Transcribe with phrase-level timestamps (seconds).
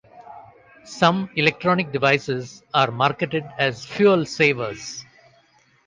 [0.83, 5.05] Some electronic devices are marketed as fuel savers.